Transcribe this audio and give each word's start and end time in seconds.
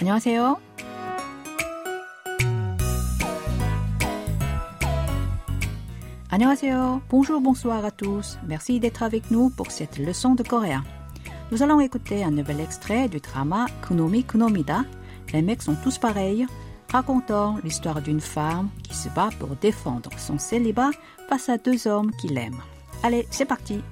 안녕하세요. 0.00 0.58
안녕하세요. 6.30 7.02
Bonjour, 7.10 7.40
bonsoir 7.42 7.84
à 7.84 7.90
tous. 7.90 8.38
Merci 8.48 8.80
d'être 8.80 9.02
avec 9.02 9.30
nous 9.30 9.50
pour 9.50 9.70
cette 9.70 9.98
leçon 9.98 10.34
de 10.34 10.42
coréen. 10.42 10.82
Nous 11.50 11.62
allons 11.62 11.80
écouter 11.80 12.24
un 12.24 12.30
nouvel 12.30 12.60
extrait 12.60 13.08
du 13.08 13.20
drama 13.20 13.66
Kunomi 13.86 14.24
Kunomida. 14.24 14.84
Les 15.34 15.42
mecs 15.42 15.60
sont 15.60 15.76
tous 15.84 15.98
pareils, 15.98 16.46
racontant 16.90 17.58
l'histoire 17.62 18.00
d'une 18.00 18.22
femme 18.22 18.70
qui 18.82 18.96
se 18.96 19.10
bat 19.10 19.28
pour 19.38 19.50
défendre 19.56 20.10
son 20.16 20.38
célibat 20.38 20.90
face 21.28 21.50
à 21.50 21.58
deux 21.58 21.86
hommes 21.86 22.10
qui 22.12 22.28
l'aiment. 22.28 22.62
Allez, 23.02 23.26
c'est 23.30 23.44
parti. 23.44 23.82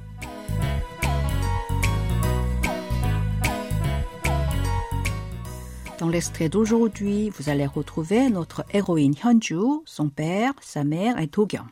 Dans 6.04 6.08
l'extrait 6.08 6.48
d'aujourd'hui, 6.48 7.30
vous 7.30 7.50
allez 7.50 7.66
retrouver 7.66 8.30
notre 8.30 8.64
héroïne 8.72 9.14
Hyunju, 9.14 9.82
son 9.84 10.08
père, 10.08 10.54
sa 10.62 10.82
mère 10.82 11.18
et 11.18 11.26
Do-kyung. 11.26 11.68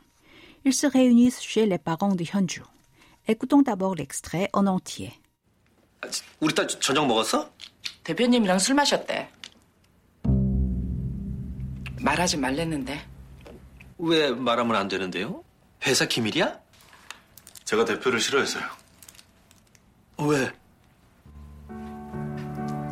Ils 0.65 0.73
se 0.73 0.85
réunissent 0.85 1.41
chez 1.41 1.65
les 1.65 1.79
parents 1.79 2.15
de 2.15 2.23
Hyunju. 2.23 2.61
Écoutons 3.27 3.61
d'abord 3.61 3.95
l'extrait 3.95 4.49
en 4.53 4.67
entier. 4.67 5.13
우리 6.39 6.53
딸 6.55 6.67
저녁 6.67 7.07
먹었어? 7.07 7.49
대표님이랑 8.03 8.59
술 8.59 8.75
마셨대. 8.75 9.29
말하지 12.01 12.37
말랬는데. 12.37 13.05
왜 13.97 14.31
말하면 14.31 14.75
안 14.75 14.87
되는데요? 14.87 15.43
회사 15.85 16.05
기밀이야? 16.05 16.59
제가 17.65 17.83
대표를 17.85 18.19
싫어해서요. 18.19 18.63
왜? 20.19 20.51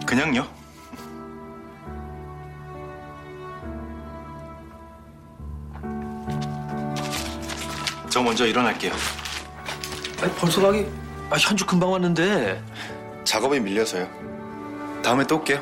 그냥요. 0.05 0.60
저 8.11 8.21
먼저 8.21 8.45
일어날게요. 8.45 8.93
아니, 10.21 10.33
벌써 10.35 10.61
가기 10.61 10.85
아, 11.29 11.35
현주 11.37 11.65
금방 11.65 11.91
왔는데 11.91 12.63
작업이 13.23 13.59
밀려서요. 13.59 14.07
다음에 15.03 15.25
또 15.27 15.37
올게요. 15.37 15.61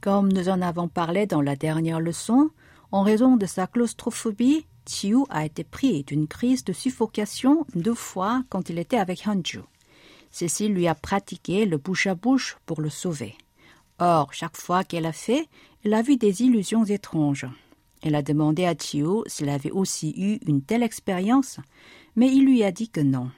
Comme 0.00 0.32
nous 0.32 0.48
en 0.48 0.62
avons 0.62 0.88
parlé 0.88 1.26
dans 1.26 1.42
la 1.42 1.56
dernière 1.56 2.00
leçon, 2.00 2.50
en 2.92 3.02
raison 3.02 3.36
de 3.36 3.46
sa 3.46 3.66
claustrophobie, 3.66 4.64
Chiu 4.86 5.26
a 5.28 5.44
été 5.44 5.64
pris 5.64 6.04
d'une 6.04 6.26
crise 6.26 6.64
de 6.64 6.72
suffocation 6.72 7.66
deux 7.74 7.94
fois 7.94 8.42
quand 8.48 8.70
il 8.70 8.78
était 8.78 8.96
avec 8.96 9.26
Hyunju. 9.26 9.60
Cécile 10.30 10.72
lui 10.72 10.88
a 10.88 10.94
pratiqué 10.94 11.66
le 11.66 11.76
bouche 11.76 12.06
à 12.06 12.14
bouche 12.14 12.56
pour 12.64 12.80
le 12.80 12.88
sauver. 12.88 13.36
Or, 13.98 14.32
chaque 14.32 14.56
fois 14.56 14.84
qu'elle 14.84 15.06
a 15.06 15.12
fait, 15.12 15.48
elle 15.84 15.94
a 15.94 16.02
vu 16.02 16.16
des 16.16 16.42
illusions 16.42 16.84
étranges. 16.84 17.46
Elle 18.05 18.15
a 18.15 18.21
demandé 18.21 18.65
à 18.65 18.75
Chiu 18.77 19.23
s'il 19.27 19.47
avait 19.47 19.71
aussi 19.71 20.13
eu 20.17 20.39
une 20.45 20.61
telle 20.61 20.83
expérience, 20.83 21.59
mais 22.17 22.27
il 22.27 22.45
lui 22.45 22.61
a 22.63 22.71
dit 22.71 22.89
que 22.89 22.99
non. 22.99 23.31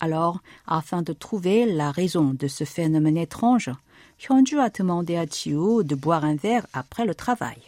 Alors, 0.00 0.40
afin 0.66 1.02
de 1.02 1.12
trouver 1.12 1.66
la 1.66 1.92
raison 1.92 2.34
de 2.34 2.48
ce 2.48 2.64
phénomène 2.64 3.16
étrange, 3.16 3.70
Hyunju 4.20 4.58
a 4.58 4.70
demandé 4.70 5.16
à 5.16 5.26
Chiu 5.26 5.84
de 5.84 5.94
boire 5.94 6.24
un 6.24 6.34
verre 6.34 6.66
après 6.72 7.06
le 7.06 7.14
travail. 7.14 7.58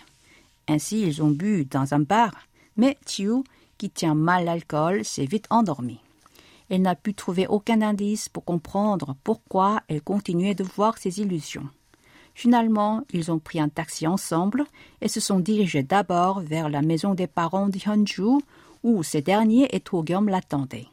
Ainsi, 0.66 1.02
ils 1.02 1.22
ont 1.22 1.30
bu 1.30 1.64
dans 1.64 1.94
un 1.94 2.00
bar, 2.00 2.32
mais 2.76 2.98
Chiu, 3.06 3.44
qui 3.78 3.88
tient 3.88 4.16
mal 4.16 4.44
l'alcool, 4.44 5.04
s'est 5.04 5.26
vite 5.26 5.46
endormi. 5.50 6.00
Elle 6.68 6.82
n'a 6.82 6.96
pu 6.96 7.14
trouver 7.14 7.46
aucun 7.46 7.80
indice 7.80 8.28
pour 8.28 8.44
comprendre 8.44 9.16
pourquoi 9.22 9.82
elle 9.86 10.02
continuait 10.02 10.54
de 10.54 10.64
voir 10.64 10.98
ses 10.98 11.20
illusions. 11.20 11.68
Finalement, 12.40 13.04
ils 13.12 13.30
ont 13.30 13.38
pris 13.38 13.60
un 13.60 13.68
taxi 13.68 14.06
ensemble 14.06 14.64
et 15.02 15.08
se 15.08 15.20
sont 15.20 15.40
dirigés 15.40 15.82
d'abord 15.82 16.40
vers 16.40 16.70
la 16.70 16.80
maison 16.80 17.12
des 17.12 17.26
parents 17.26 17.68
de 17.68 17.78
où 18.82 19.02
ces 19.02 19.20
derniers 19.20 19.68
et 19.76 19.80
Togyum 19.80 20.26
l'attendaient. 20.26 20.86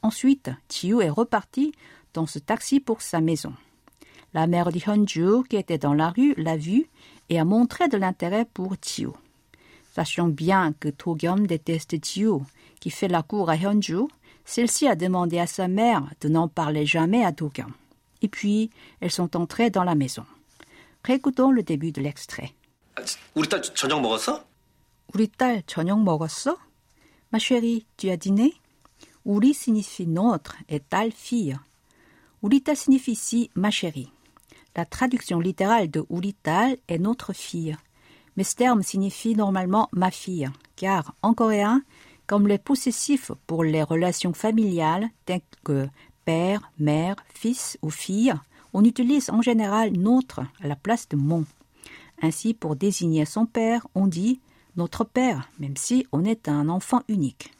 Ensuite, 0.00 0.50
Chiu 0.70 1.02
est 1.02 1.10
reparti 1.10 1.72
dans 2.14 2.24
ce 2.24 2.38
taxi 2.38 2.80
pour 2.80 3.02
sa 3.02 3.20
maison. 3.20 3.52
La 4.32 4.46
mère 4.46 4.72
de 4.72 5.42
qui 5.46 5.56
était 5.56 5.76
dans 5.76 5.92
la 5.92 6.08
rue, 6.08 6.32
l'a 6.38 6.56
vu 6.56 6.86
et 7.28 7.38
a 7.38 7.44
montré 7.44 7.86
de 7.88 7.98
l'intérêt 7.98 8.46
pour 8.46 8.74
Chiu. 8.82 9.10
Sachant 9.92 10.28
bien 10.28 10.72
que 10.80 10.88
Togyum 10.88 11.46
déteste 11.46 12.02
Chiu, 12.02 12.38
qui 12.80 12.88
fait 12.88 13.08
la 13.08 13.22
cour 13.22 13.50
à 13.50 13.56
Hyunju, 13.56 14.08
celle-ci 14.46 14.88
a 14.88 14.96
demandé 14.96 15.38
à 15.38 15.46
sa 15.46 15.68
mère 15.68 16.08
de 16.22 16.30
n'en 16.30 16.48
parler 16.48 16.86
jamais 16.86 17.26
à 17.26 17.32
Togyum. 17.32 17.74
Et 18.22 18.28
puis, 18.28 18.70
elles 19.02 19.10
sont 19.10 19.36
entrées 19.36 19.68
dans 19.68 19.84
la 19.84 19.94
maison. 19.94 20.24
Récoutons 21.04 21.50
le 21.50 21.62
début 21.62 21.92
de 21.92 22.00
l'extrait. 22.00 22.54
Ma 27.32 27.38
chérie, 27.38 27.86
tu 27.98 28.08
as 28.08 28.16
dîné? 28.16 28.54
Uri 29.26 29.52
signifie 29.52 30.06
notre 30.06 30.56
et 30.70 30.80
tal 30.80 31.12
fille. 31.12 31.58
Urita 32.42 32.74
signifie 32.74 33.12
ici 33.12 33.50
ma 33.54 33.70
chérie. 33.70 34.10
La 34.76 34.86
traduction 34.86 35.40
littérale 35.40 35.90
de 35.90 36.06
Urital 36.08 36.78
est 36.88 36.98
notre 36.98 37.34
fille. 37.34 37.76
Mais 38.36 38.44
ce 38.44 38.54
terme 38.54 38.82
signifie 38.82 39.34
normalement 39.34 39.90
ma 39.92 40.10
fille, 40.10 40.48
car 40.74 41.14
en 41.20 41.34
coréen, 41.34 41.82
comme 42.26 42.48
les 42.48 42.58
possessifs 42.58 43.30
pour 43.46 43.62
les 43.62 43.82
relations 43.82 44.32
familiales 44.32 45.08
telles 45.26 45.42
que 45.64 45.86
père, 46.24 46.72
mère, 46.78 47.16
fils 47.34 47.78
ou 47.82 47.90
fille, 47.90 48.34
on 48.73 48.83
utilise 48.83 49.29
en 49.29 49.41
général 49.41 49.93
notre 49.93 50.41
à 50.61 50.67
la 50.67 50.75
place 50.75 51.07
de 51.09 51.15
mon. 51.15 51.45
Ainsi, 52.21 52.53
pour 52.53 52.75
désigner 52.75 53.25
son 53.25 53.45
père, 53.45 53.87
on 53.95 54.07
dit 54.07 54.39
notre 54.75 55.03
père, 55.03 55.49
même 55.59 55.77
si 55.77 56.05
on 56.11 56.23
est 56.23 56.47
un 56.47 56.69
enfant 56.69 57.01
unique. 57.07 57.51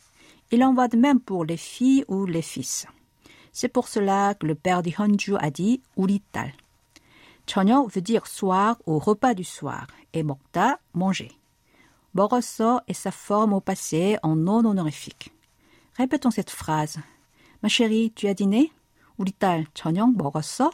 Il 0.52 0.64
en 0.64 0.74
va 0.74 0.88
de 0.88 0.98
même 0.98 1.20
pour 1.20 1.46
les 1.46 1.58
filles 1.58 2.06
ou 2.08 2.26
les 2.26 2.42
fils. 2.42 2.88
C'est 3.52 3.68
pour 3.68 3.88
cela 3.88 4.36
que 4.36 4.46
le 4.46 4.56
père 4.56 4.84
de 4.84 4.90
Hyunju 4.90 5.36
a 5.38 5.50
dit 5.50 5.82
우리 5.98 6.22
딸. 6.32 6.54
저녁 7.46 7.90
veut 7.90 8.02
dire 8.02 8.28
soir 8.28 8.78
au 8.86 9.00
repas 9.00 9.34
du 9.34 9.44
soir 9.44 9.88
et 10.14 10.24
먹다 10.24 10.78
manger. 10.94 11.32
먹었어 12.14 12.82
est 12.88 12.94
sa 12.94 13.12
forme 13.12 13.54
au 13.54 13.62
passé 13.62 14.18
en 14.24 14.36
non 14.36 14.66
honorifique. 14.66 15.32
Répétons 15.98 16.32
cette 16.32 16.52
phrase. 16.52 17.00
Ma 17.64 17.70
chérie, 17.70 18.12
tu 18.16 18.28
as 18.28 18.34
dîné? 18.34 18.72
우리 19.18 19.32
딸 19.32 19.66
저녁 19.74 20.16
먹었어? 20.16 20.70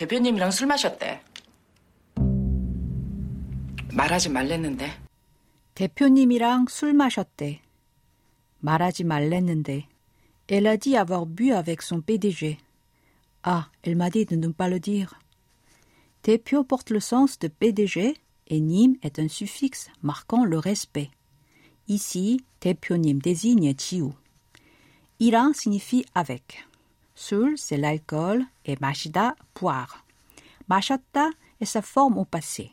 대표님이랑 0.00 0.50
술 0.50 0.66
마셨대. 0.66 1.22
말하지 3.92 4.28
말랬는데. 4.28 4.90
대표님이랑 5.74 6.66
술 6.68 6.92
마셨대. 6.92 7.60
말하지 8.60 9.04
말랬는데. 9.04 9.88
Elle 10.48 10.68
a 10.68 10.76
dit 10.76 10.96
avoir 10.96 11.26
bu 11.26 11.52
avec 11.52 11.82
son 11.82 12.00
PDG. 12.00 12.58
Ah, 13.42 13.68
elle 13.82 13.96
m'a 13.96 14.10
dit 14.10 14.26
de 14.26 14.36
ne 14.36 14.48
pas 14.48 14.68
le 14.68 14.78
dire. 14.78 15.14
대표 16.22 16.64
porte 16.64 16.90
le 16.90 17.00
sens 17.00 17.38
de 17.38 17.48
PDG 17.48 18.16
et 18.48 18.60
님 18.60 18.96
est 19.02 19.18
un 19.18 19.28
suffixe 19.28 19.88
marquant 20.02 20.44
le 20.44 20.58
respect. 20.58 21.10
Ici, 21.88 22.40
대표님 22.60 23.20
désigne 23.20 23.74
Chiu. 23.76 24.12
이랑 25.18 25.52
signifie 25.54 26.04
avec. 26.14 26.66
술, 27.20 27.56
c'est 27.56 27.76
l'alcool 27.76 28.44
et 28.64 28.76
마시다, 28.80 29.34
boire. 29.54 30.04
마셨다 30.68 31.30
est 31.60 31.64
sa 31.64 31.82
forme 31.82 32.18
au 32.18 32.24
passé. 32.24 32.72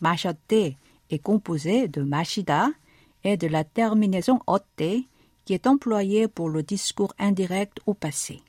마셨대 0.00 0.76
est 1.10 1.22
composé 1.22 1.88
de 1.88 2.02
마시다 2.02 2.72
et 3.24 3.36
de 3.36 3.46
la 3.46 3.64
terminaison 3.64 4.40
어때 4.46 5.04
qui 5.44 5.54
est 5.54 5.66
employée 5.66 6.28
pour 6.28 6.48
le 6.50 6.62
discours 6.62 7.14
indirect 7.18 7.80
au 7.86 7.94
passé. 7.94 8.42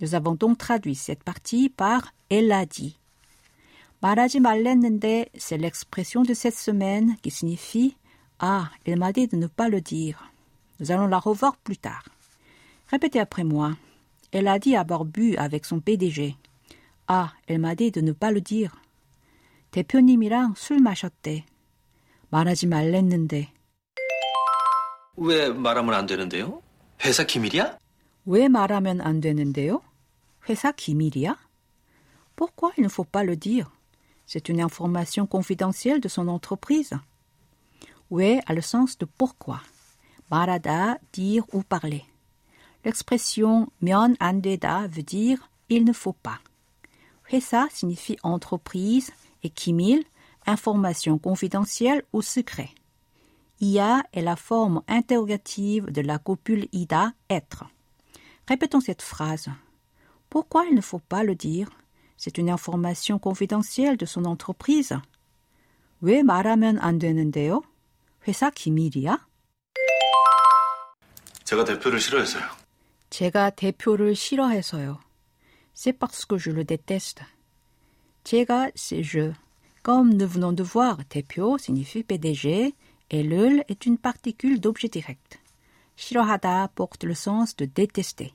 Nous 0.00 0.14
avons 0.14 0.34
donc 0.34 0.58
traduit 0.58 0.96
cette 0.96 1.22
partie 1.22 1.68
par 1.68 2.12
elle 2.28 2.52
a 2.52 2.66
dit. 2.66 2.96
말하지 4.02 4.40
말랬는데, 4.40 5.30
c'est 5.38 5.58
l'expression 5.58 6.22
de 6.22 6.34
cette 6.34 6.56
semaine 6.56 7.16
qui 7.22 7.30
signifie 7.30 7.96
Ah, 8.40 8.68
elle 8.84 8.98
m'a 8.98 9.12
dit 9.12 9.28
de 9.28 9.36
ne 9.36 9.46
pas 9.46 9.68
le 9.68 9.80
dire. 9.80 10.32
Nous 10.80 10.90
allons 10.90 11.06
la 11.06 11.20
revoir 11.20 11.56
plus 11.58 11.76
tard. 11.76 12.04
Répétez 12.88 13.20
après 13.20 13.44
moi. 13.44 13.76
Elle 14.32 14.48
a 14.48 14.58
dit 14.58 14.76
avoir 14.76 15.04
bu 15.04 15.36
avec 15.36 15.64
son 15.66 15.80
PDG. 15.80 16.36
Ah, 17.08 17.32
elle 17.46 17.58
m'a 17.58 17.74
dit 17.74 17.90
de 17.90 18.00
ne 18.00 18.12
pas 18.12 18.30
le 18.30 18.40
dire. 18.40 18.70
대표님이랑 19.72 20.54
술 20.56 20.80
마셨대. 20.80 21.44
말하지 22.30 22.66
말랬는데. 22.66 23.52
왜 25.16 25.48
말하면 25.50 25.94
안 25.94 26.06
되는데요? 26.06 26.62
회사 27.04 27.24
기밀이야? 27.24 27.78
왜 28.26 28.48
말하면 28.48 29.00
안 29.00 29.20
되는데요? 29.20 29.82
회사 30.48 30.72
기밀이야? 30.72 31.36
Pourquoi 32.36 32.72
il 32.78 32.82
ne 32.84 32.88
faut 32.88 33.04
pas 33.04 33.24
le 33.24 33.36
dire? 33.36 33.70
C'est 34.26 34.48
une 34.48 34.60
information 34.60 35.26
confidentielle 35.26 36.00
de 36.00 36.08
son 36.08 36.28
entreprise. 36.28 36.94
왜 38.10 38.40
a 38.46 38.54
le 38.54 38.62
sens 38.62 38.96
de 38.98 39.06
pourquoi. 39.06 39.60
말하다, 40.30 40.98
dire 41.12 41.44
ou 41.52 41.62
parler. 41.62 42.04
L'expression 42.86 43.68
면 43.80 44.16
안 44.18 44.42
되다 44.42 44.88
veut 44.88 45.04
dire 45.04 45.38
il 45.68 45.84
ne 45.84 45.92
faut 45.92 46.16
pas. 46.22 46.38
회사 47.32 47.68
signifie 47.70 48.16
entreprise 48.22 49.12
et 49.42 49.50
kimil, 49.50 50.04
information 50.46 51.18
confidentielle 51.18 52.02
ou 52.12 52.20
secret. 52.22 52.70
IA 53.60 54.02
est 54.12 54.22
la 54.22 54.36
forme 54.36 54.82
interrogative 54.88 55.90
de 55.90 56.00
la 56.02 56.18
copule 56.18 56.66
ida, 56.72 57.12
être. 57.30 57.64
Répétons 58.48 58.80
cette 58.80 59.02
phrase. 59.02 59.48
Pourquoi 60.28 60.66
il 60.66 60.74
ne 60.74 60.80
faut 60.80 60.98
pas 60.98 61.22
le 61.22 61.36
dire 61.36 61.68
C'est 62.16 62.38
une 62.38 62.50
information 62.50 63.18
confidentielle 63.18 63.96
de 63.96 64.06
son 64.06 64.24
entreprise. 64.24 64.94
왜 66.00 66.24
말하면 66.24 66.78
안 66.80 66.98
되는데요? 66.98 67.62
회사 68.26 68.50
기밀이야? 68.50 69.18
제가 71.44 71.64
대표를 71.64 72.00
싫어해서요. 72.00 72.42
제가 73.10 73.50
대표를 73.50 74.14
싫어해서요. 74.14 74.98
C'est 75.74 75.92
parce 75.92 76.24
que 76.24 76.38
je 76.38 76.50
le 76.50 76.64
déteste. 76.64 77.22
제가, 78.24 78.70
c'est 78.74 79.02
je. 79.02 79.32
Comme 79.82 80.14
nous 80.14 80.28
venons 80.28 80.52
de 80.52 80.62
voir, 80.62 81.04
대표 81.08 81.58
signifie 81.58 82.04
PDG 82.04 82.74
et 83.10 83.22
le 83.22 83.62
est 83.68 83.84
une 83.84 83.98
particule 83.98 84.60
d'objet 84.60 84.88
direct. 84.88 85.38
싫어하다 85.96 86.68
porte 86.74 87.04
le 87.04 87.14
sens 87.14 87.56
de 87.56 87.66
détester. 87.66 88.32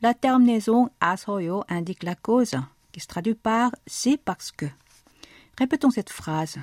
La 0.00 0.14
terminaison 0.14 0.90
asoyo 1.00 1.64
indique 1.68 2.02
la 2.02 2.14
cause, 2.14 2.56
qui 2.92 3.00
se 3.00 3.06
traduit 3.06 3.34
par 3.34 3.72
c'est 3.86 4.16
parce 4.16 4.52
que. 4.52 4.66
Répétons 5.58 5.90
cette 5.90 6.10
phrase. 6.10 6.58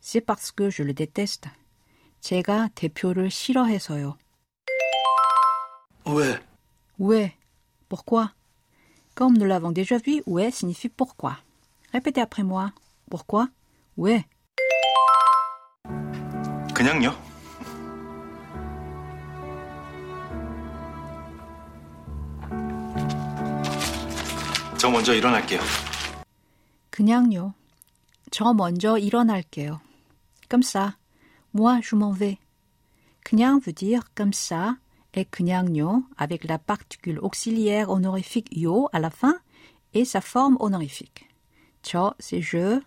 C'est 0.00 0.20
parce 0.20 0.52
que 0.52 0.70
je 0.70 0.82
le 0.82 0.94
déteste. 0.94 1.48
제가 2.20 2.68
대표를 2.74 3.30
싫어해서요. 3.30 4.16
왜? 6.06 6.40
Ouais. 6.98 7.34
Pourquoi 7.88 8.32
Comme 9.14 9.36
nous 9.36 9.44
l'avons 9.46 9.72
déjà 9.72 9.98
vu, 9.98 10.22
ouais 10.26 10.50
signifie 10.50 10.88
pourquoi. 10.88 11.36
Répétez 11.92 12.20
après 12.20 12.42
moi. 12.42 12.72
Pourquoi 13.10 13.48
Ouais. 13.96 14.24
그냥요. 16.74 17.12
저 24.78 24.90
먼저 24.90 25.12
일어날게요. 25.14 25.60
그냥요. 26.90 27.54
저 28.30 28.52
먼저 28.54 28.96
일어날게요. 28.98 29.80
Comme 30.48 30.62
ça. 30.62 30.94
Moi, 31.52 31.80
je 31.82 31.96
m'en 31.96 32.12
vais. 32.12 32.38
그냥 33.24 33.58
veut 33.60 33.72
dire 33.72 34.02
comme 34.14 34.32
ça 34.32 34.76
et 35.14 35.24
그냥요 35.24 36.04
avec 36.16 36.44
la 36.44 36.58
particule 36.58 37.18
auxiliaire 37.20 37.90
honorifique 37.90 38.48
yo 38.52 38.88
à 38.92 39.00
la 39.00 39.10
fin 39.10 39.36
et 39.94 40.04
sa 40.04 40.20
forme 40.20 40.56
honorifique. 40.60 41.28
저, 41.82 42.14
c'est 42.18 42.42
je, 42.42 42.80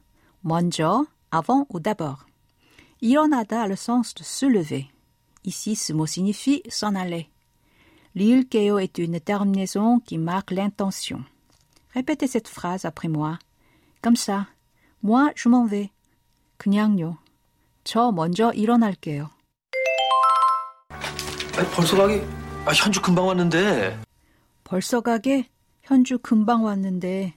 먼저, 0.44 1.06
avant 1.32 1.66
ou 1.70 1.80
d'abord. 1.80 2.26
일어나다 3.02 3.64
a 3.64 3.68
le 3.68 3.76
sens 3.76 4.14
de 4.14 4.24
se 4.24 4.46
lever. 4.46 4.88
Ici, 5.44 5.76
ce 5.76 5.92
mot 5.94 6.06
signifie 6.06 6.62
s'en 6.70 6.94
aller. 6.94 7.28
L'ilkeo 8.14 8.78
est 8.78 8.98
une 9.00 9.20
terminaison 9.20 10.00
qui 10.00 10.18
marque 10.18 10.52
l'intention. 10.52 11.24
Répétez 11.94 12.28
cette 12.28 12.48
phrase 12.48 12.86
après 12.86 13.08
moi. 13.08 13.40
Comme 14.02 14.16
ça. 14.16 14.48
Moi, 15.02 15.32
je 15.36 15.50
m'en 15.50 15.66
vais. 15.66 15.90
그냥요. 16.58 17.18
저 17.84 18.12
먼저 18.12 18.54
일어날게요. 18.54 19.32
아니, 21.58 21.70
벌써 21.70 21.98
가기? 21.98 22.22
아, 22.66 22.72
현주 22.72 23.02
금방 23.02 23.28
왔는데. 23.28 24.00
벌써 24.64 25.02
가게? 25.02 25.48
현주 25.84 26.20
금방 26.20 26.64
왔는데. 26.64 27.34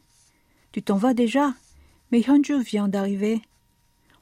Tu 0.73 0.83
t'en 0.83 0.99
vas 0.99 1.15
déjà? 1.15 1.55
Mais 2.11 2.21
현주 2.23 2.63
vient 2.63 2.89
d'arriver. 2.89 3.41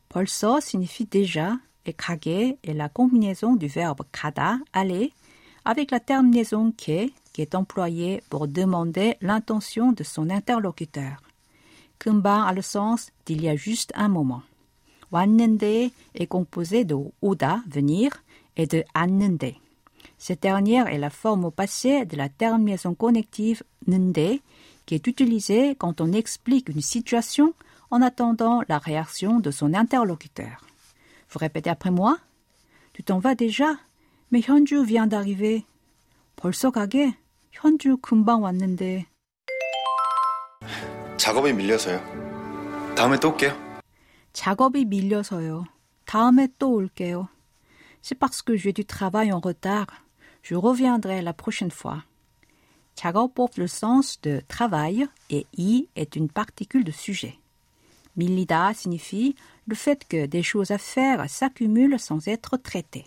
벌써 0.09 0.61
signifie 0.61 1.07
déjà 1.07 1.59
et 1.87 1.93
가게 1.93 2.59
est 2.63 2.75
la 2.75 2.89
combinaison 2.89 3.57
du 3.57 3.69
verbe 3.69 4.03
가다, 4.13 4.61
aller, 4.73 5.13
avec 5.65 5.91
la 5.91 6.01
terminaison 6.01 6.73
que, 6.73 7.09
qui 7.33 7.41
est 7.41 7.55
employée 7.55 8.23
pour 8.29 8.49
demander 8.49 9.17
l'intention 9.21 9.93
de 9.93 10.05
son 10.05 10.31
interlocuteur. 10.31 11.17
금방 11.99 12.47
a 12.47 12.53
le 12.53 12.63
sens 12.63 13.11
d'il 13.27 13.43
y 13.43 13.49
a 13.49 13.57
juste 13.57 13.93
un 13.95 14.09
moment. 14.09 14.43
왔는데 15.11 15.91
est 16.15 16.27
composé 16.27 16.85
de 16.85 16.97
오다, 17.23 17.63
venir, 17.69 18.11
et 18.57 18.67
de 18.67 18.85
왔는데. 18.95 19.57
Cette 20.19 20.43
dernière 20.43 20.87
est 20.87 20.99
la 20.99 21.11
forme 21.11 21.45
au 21.45 21.51
passé 21.51 22.05
de 22.05 22.17
la 22.17 22.29
terminaison 22.29 22.95
connective 22.95 23.63
는데, 23.87 24.41
qui 24.87 24.95
est 24.95 25.07
utilisée 25.07 25.75
quand 25.75 26.01
on 26.01 26.13
explique 26.13 26.69
une 26.69 26.81
situation 26.81 27.55
en 27.91 28.03
attendant 28.03 28.63
la 28.69 28.79
réaction 28.79 29.41
de 29.41 29.51
son 29.51 29.75
interlocuteur. 29.75 30.65
Vous 31.31 31.39
répétez 31.39 31.71
après 31.71 31.91
moi 31.91 32.19
Tu 32.93 33.03
t'en 33.03 33.19
vas 33.19 33.35
déjà 33.35 33.77
Mais 34.31 34.41
현주 34.41 34.83
vient 34.83 35.07
d'arriver. 35.07 35.65
벌써 36.37 36.71
가게? 36.71 37.15
현주 37.53 37.99
금방 37.99 38.43
왔는데. 38.43 39.07
작업이 41.19 41.53
밀려서요. 41.53 42.01
다음에 42.97 43.19
또 43.21 43.29
올게요. 43.29 43.57
작업이 44.33 44.85
밀려서요. 44.87 45.65
다음에 46.07 46.49
또 46.59 46.73
올게요. 46.73 47.29
C'est 48.03 48.19
parce 48.19 48.43
que 48.43 48.57
j'ai 48.57 48.73
du 48.73 48.85
travail 48.85 49.33
en 49.33 49.41
retard. 49.41 50.03
Je 50.43 50.55
reviendrai 50.55 51.23
la 51.23 51.33
prochaine 51.33 51.71
fois. 51.71 52.05
작업 52.95 53.33
porte 53.35 53.57
le 53.57 53.67
sens 53.67 54.21
de 54.21 54.43
travail 54.49 55.07
et 55.31 55.47
i 55.57 55.89
est 55.97 56.17
une 56.17 56.29
particule 56.29 56.85
de 56.85 56.91
sujet. 56.91 57.39
Millida 58.17 58.75
signifie 58.75 59.35
le 59.67 59.75
fait 59.75 60.07
que 60.07 60.27
des 60.27 60.43
choses 60.43 60.71
à 60.71 60.79
faire 60.79 61.29
s'accumulent 61.31 61.99
sans 61.99 62.29
être 62.29 62.57
traitées. 62.57 63.07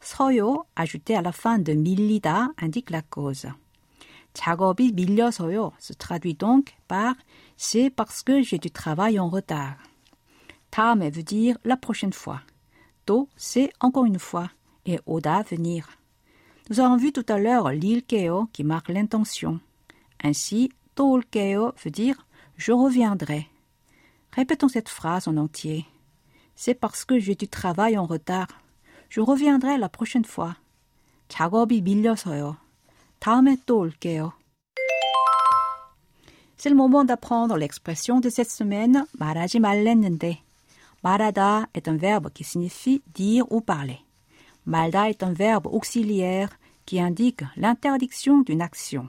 서요, 0.00 0.66
ajouté 0.76 1.16
à 1.16 1.22
la 1.22 1.32
fin 1.32 1.58
de 1.58 1.72
밀리다, 1.72 2.52
indique 2.58 2.90
la 2.90 3.02
cause. 3.02 3.48
작업이 4.34 4.92
밀려서요 4.92 5.72
se 5.78 5.94
traduit 5.94 6.34
donc 6.34 6.74
par 6.86 7.14
c'est 7.56 7.88
parce 7.88 8.22
que 8.22 8.42
j'ai 8.42 8.58
du 8.58 8.70
travail 8.70 9.18
en 9.18 9.28
retard. 9.28 9.78
다음에 10.70 11.10
veut 11.10 11.24
dire 11.24 11.56
la 11.64 11.76
prochaine 11.76 12.12
fois. 12.12 12.42
또, 13.06 13.28
c'est 13.36 13.70
encore 13.80 14.04
une 14.04 14.18
fois. 14.18 14.50
Et 14.84 15.00
오다 15.06 15.42
venir. 15.42 15.86
Nous 16.70 16.80
avons 16.80 16.96
vu 16.96 17.12
tout 17.12 17.24
à 17.28 17.38
l'heure 17.38 17.70
l'ilkeo 17.70 18.48
qui 18.52 18.64
marque 18.64 18.88
l'intention. 18.88 19.60
Ainsi, 20.22 20.70
또 20.94 21.10
올게요 21.10 21.72
veut 21.84 21.90
dire 21.90 22.26
je 22.56 22.72
reviendrai. 22.72 23.46
Répétons 24.32 24.68
cette 24.68 24.88
phrase 24.88 25.28
en 25.28 25.36
entier. 25.36 25.86
C'est 26.54 26.74
parce 26.74 27.04
que 27.04 27.18
j'ai 27.18 27.34
du 27.34 27.48
travail 27.48 27.98
en 27.98 28.06
retard. 28.06 28.48
Je 29.08 29.20
reviendrai 29.20 29.78
la 29.78 29.88
prochaine 29.88 30.24
fois. 30.24 30.56
작업이 31.28 31.82
밀려서요. 31.82 32.56
다음에 33.18 33.56
또 33.66 33.78
올게요. 33.78 34.32
C'est 36.56 36.70
le 36.70 36.76
moment 36.76 37.04
d'apprendre 37.04 37.58
l'expression 37.58 38.20
de 38.20 38.30
cette 38.30 38.50
semaine 38.50 39.04
말하지 39.18 39.60
말랬는데. 39.60 40.42
말하다 41.02 41.66
est 41.74 41.88
un 41.88 41.96
verbe 41.96 42.30
qui 42.30 42.44
signifie 42.44 43.02
dire 43.14 43.44
ou 43.50 43.60
parler. 43.60 44.00
말다 44.64 45.08
est 45.08 45.22
un 45.22 45.32
verbe 45.32 45.66
auxiliaire 45.66 46.50
qui 46.85 46.99
indique 46.99 47.43
l'interdiction 47.57 48.41
d'une 48.41 48.61
action. 48.61 49.07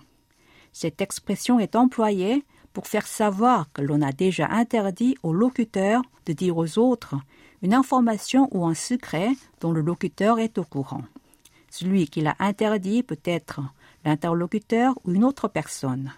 Cette 0.72 1.00
expression 1.00 1.58
est 1.58 1.76
employée 1.76 2.44
pour 2.72 2.86
faire 2.86 3.06
savoir 3.06 3.70
que 3.72 3.82
l'on 3.82 4.00
a 4.02 4.12
déjà 4.12 4.48
interdit 4.48 5.16
au 5.22 5.32
locuteur 5.32 6.02
de 6.26 6.32
dire 6.32 6.56
aux 6.56 6.78
autres 6.78 7.16
une 7.62 7.74
information 7.74 8.48
ou 8.50 8.66
un 8.66 8.74
secret 8.74 9.30
dont 9.60 9.72
le 9.72 9.82
locuteur 9.82 10.38
est 10.38 10.58
au 10.58 10.64
courant. 10.64 11.04
Celui 11.70 12.06
qui 12.06 12.20
l'a 12.20 12.36
interdit 12.38 13.02
peut 13.02 13.20
être 13.24 13.60
l'interlocuteur 14.04 14.98
ou 15.04 15.12
une 15.12 15.24
autre 15.24 15.48
personne. 15.48 16.12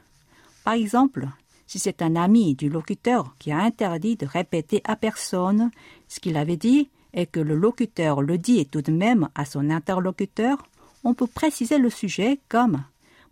Par 0.65 0.75
exemple, 0.75 1.29
si 1.67 1.79
c'est 1.79 2.03
un 2.03 2.17
ami 2.17 2.55
du 2.55 2.69
locuteur 2.69 3.35
qui 3.39 3.53
a 3.53 3.59
interdit 3.59 4.17
de 4.17 4.27
répéter 4.27 4.81
à 4.85 4.97
personne 4.97 5.71
ce 6.09 6.21
qu'il 6.21 6.37
avait 6.37 6.57
dit 6.57 6.89
et 7.13 7.27
que 7.27 7.41
le 7.41 7.55
locuteur 7.55 8.23
le 8.23 8.39
dit 8.39 8.67
tout 8.67 8.83
de 8.83 8.93
même 8.93 9.29
à 9.35 9.45
son 9.45 9.71
interlocuteur, 9.71 10.67
on 11.05 11.15
peut 11.15 11.27
préciser 11.27 11.79
le 11.79 11.91
sujet 11.91 12.41
comme 12.49 12.83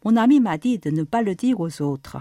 Mon 0.05 0.17
ami 0.17 0.41
m'a 0.41 0.59
dit 0.59 0.79
de 0.79 0.91
ne 0.91 1.03
pas 1.03 1.23
le 1.23 1.35
dire 1.35 1.61
aux 1.61 1.83
autres. 1.83 2.19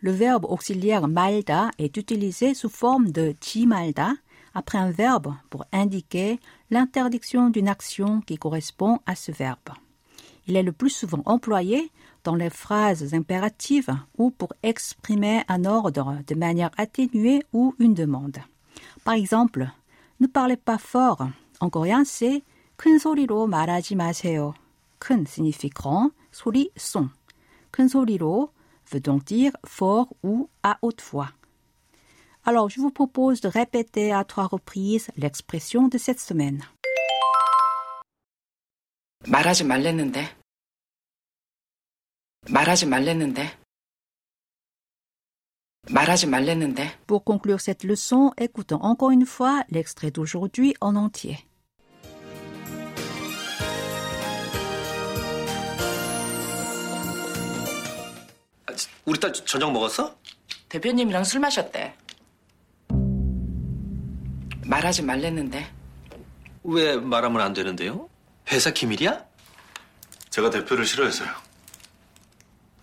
Le 0.00 0.10
verbe 0.10 0.44
auxiliaire 0.44 1.08
malda 1.08 1.70
est 1.78 1.96
utilisé 1.96 2.54
sous 2.54 2.68
forme 2.68 3.10
de 3.10 3.34
malda 3.66 4.12
après 4.54 4.78
un 4.78 4.90
verbe 4.90 5.34
pour 5.50 5.64
indiquer 5.72 6.38
l'interdiction 6.70 7.50
d'une 7.50 7.68
action 7.68 8.20
qui 8.20 8.36
correspond 8.36 9.00
à 9.06 9.14
ce 9.14 9.32
verbe. 9.32 9.70
Il 10.46 10.56
est 10.56 10.62
le 10.62 10.72
plus 10.72 10.90
souvent 10.90 11.22
employé 11.24 11.90
dans 12.22 12.34
les 12.34 12.50
phrases 12.50 13.14
impératives 13.14 13.94
ou 14.18 14.30
pour 14.30 14.52
exprimer 14.62 15.42
un 15.48 15.64
ordre 15.64 16.18
de 16.26 16.34
manière 16.34 16.70
atténuée 16.76 17.42
ou 17.52 17.74
une 17.78 17.94
demande. 17.94 18.38
Par 19.04 19.14
exemple, 19.14 19.68
ne 20.20 20.26
parlez 20.26 20.56
pas 20.56 20.78
fort. 20.78 21.26
En 21.60 21.70
coréen, 21.70 22.04
c'est 22.04 22.42
큰 22.75 22.97
소리로 22.97 23.47
말하지 23.47 23.95
마세요. 23.95 24.53
큰 24.99 25.21
signifie 25.21 25.69
grand, 25.69 26.13
소리 26.31 26.71
son. 26.77 27.09
큰 27.71 27.87
소리로 27.87 28.51
veut 28.89 29.01
donc 29.01 29.25
dire 29.25 29.51
fort 29.65 30.09
ou 30.23 30.49
à 30.63 30.77
haute 30.81 31.01
voix. 31.01 31.33
Alors, 32.43 32.69
je 32.69 32.79
vous 32.79 32.91
propose 32.91 33.41
de 33.41 33.47
répéter 33.49 34.11
à 34.11 34.23
trois 34.23 34.47
reprises 34.47 35.11
l'expression 35.17 35.87
de 35.87 35.97
cette 35.97 36.19
semaine. 36.19 36.63
말하지 39.27 39.65
말랬는데. 39.65 40.35
말하지 42.49 42.85
말랬는데. 42.85 43.59
말하지 45.91 46.27
말랬는데. 46.27 46.97
Pour 47.05 47.23
conclure 47.23 47.59
cette 47.59 47.83
leçon, 47.83 48.31
écoutons 48.37 48.79
encore 48.81 49.11
une 49.11 49.25
fois 49.25 49.63
l'extrait 49.69 50.11
d'aujourd'hui 50.11 50.73
en 50.81 50.95
entier. 50.95 51.37
우리 59.04 59.20
딸 59.20 59.32
저녁 59.32 59.72
먹었어? 59.72 60.14
대표님이랑 60.68 61.24
술 61.24 61.40
마셨대. 61.40 61.94
말하지 64.64 65.02
말랬는데. 65.02 65.70
왜 66.64 66.96
말하면 66.96 67.40
안 67.42 67.52
되는데요? 67.52 68.08
회사 68.50 68.70
기밀이야? 68.70 69.22
제가 70.30 70.50
대표를 70.50 70.86
싫어해서요. 70.86 71.28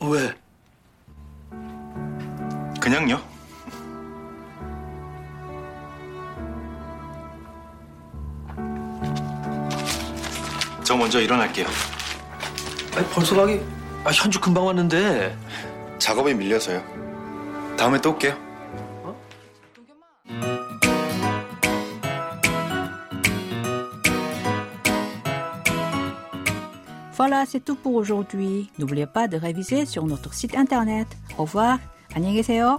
왜? 0.01 0.33
그냥요. 2.79 3.21
저 10.83 10.95
먼저 10.95 11.19
일어날게요. 11.19 11.67
아니, 12.95 13.07
벌써 13.07 13.35
가기? 13.35 13.61
아, 14.03 14.11
현주 14.11 14.39
금방 14.39 14.65
왔는데. 14.65 15.35
작업이 16.00 16.34
밀려서요. 16.34 16.82
다음에 17.76 18.00
또 18.00 18.10
올게요. 18.10 18.46
Voilà, 27.16 27.46
c'est 27.46 27.64
tout 27.64 27.76
pour 27.76 27.94
aujourd'hui. 27.94 28.70
N'oubliez 28.78 29.06
pas 29.06 29.26
de 29.26 29.38
réviser 29.38 29.86
sur 29.86 30.04
notre 30.04 30.34
site 30.34 30.54
internet. 30.54 31.08
Au 31.38 31.44
revoir. 31.44 31.78
안녕히 32.14 32.36
계세요. 32.36 32.78